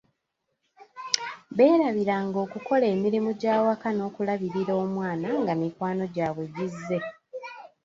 [1.55, 6.99] Beerabira nga okukola emirimu gy'awaka n'okulabirira omwana nga mikwano gy'abwe gizze.